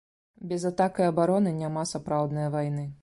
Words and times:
Без 0.53 0.63
атак 0.69 0.97
і 1.03 1.05
абароны 1.11 1.53
няма 1.61 1.83
сапраўднае 1.93 2.49
вайны 2.57 2.89